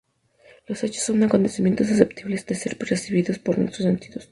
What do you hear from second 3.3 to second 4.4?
por nuestros sentidos.